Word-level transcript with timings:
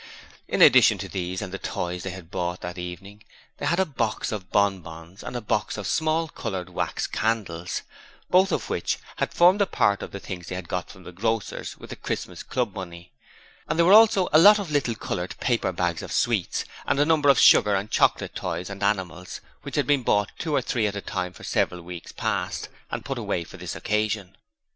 In 0.47 0.63
addition 0.63 0.97
to 0.97 1.07
these 1.07 1.43
and 1.43 1.53
the 1.53 1.59
toys 1.59 2.01
they 2.01 2.09
had 2.09 2.31
bought 2.31 2.61
that 2.61 2.79
evening 2.79 3.21
they 3.59 3.67
had 3.67 3.79
a 3.79 3.85
box 3.85 4.31
of 4.31 4.49
bon 4.51 4.81
bons 4.81 5.21
and 5.21 5.35
a 5.35 5.41
box 5.41 5.77
of 5.77 5.85
small 5.85 6.27
coloured 6.27 6.69
wax 6.69 7.05
candles, 7.05 7.83
both 8.27 8.51
of 8.51 8.67
which 8.67 8.97
had 9.17 9.31
formed 9.31 9.61
part 9.71 10.01
of 10.01 10.09
the 10.09 10.19
things 10.19 10.47
they 10.47 10.59
got 10.63 10.89
from 10.89 11.03
the 11.03 11.11
grocer's 11.11 11.77
with 11.77 11.91
the 11.91 11.95
Christmas 11.95 12.41
Club 12.41 12.73
money; 12.73 13.11
and 13.67 13.77
there 13.77 13.85
were 13.85 13.93
also 13.93 14.27
a 14.33 14.39
lot 14.39 14.57
of 14.57 14.71
little 14.71 14.95
coloured 14.95 15.37
paper 15.39 15.71
bags 15.71 16.01
of 16.01 16.11
sweets, 16.11 16.65
and 16.87 16.99
a 16.99 17.05
number 17.05 17.29
of 17.29 17.37
sugar 17.37 17.75
and 17.75 17.91
chocolate 17.91 18.33
toys 18.33 18.71
and 18.71 18.81
animals 18.81 19.39
which 19.61 19.75
had 19.75 19.85
been 19.85 20.01
bought 20.01 20.31
two 20.39 20.55
or 20.55 20.63
three 20.63 20.87
at 20.87 20.95
a 20.95 21.01
time 21.01 21.31
for 21.31 21.43
several 21.43 21.83
weeks 21.83 22.11
past 22.11 22.69
and 22.89 23.05
put 23.05 23.19
away 23.19 23.43
for 23.43 23.57
this 23.57 23.75
occasion. 23.75 24.35